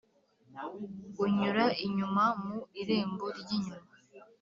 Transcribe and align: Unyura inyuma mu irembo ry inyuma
Unyura 1.23 1.65
inyuma 1.85 2.23
mu 2.43 2.57
irembo 2.81 3.25
ry 3.39 3.49
inyuma 3.57 3.85